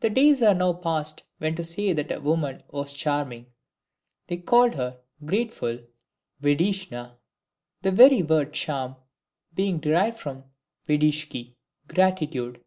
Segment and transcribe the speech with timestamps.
[0.00, 3.46] The days are now past when to say that a woman was charming,
[4.26, 5.78] they called her GRATEFUL
[6.42, 7.16] (WDZIECZNA);
[7.80, 8.96] the very word charm
[9.54, 10.44] being derived from
[10.90, 11.54] WDZIEKI:
[11.88, 12.62] GRATITUDE.